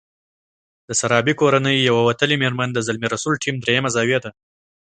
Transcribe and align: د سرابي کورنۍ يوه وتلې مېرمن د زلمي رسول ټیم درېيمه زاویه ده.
د 0.87 0.89
سرابي 0.99 1.33
کورنۍ 1.41 1.77
يوه 1.89 2.01
وتلې 2.07 2.35
مېرمن 2.43 2.69
د 2.73 2.79
زلمي 2.87 3.07
رسول 3.15 3.33
ټیم 3.43 3.55
درېيمه 3.63 3.89
زاویه 3.95 4.19
ده. 4.23 4.31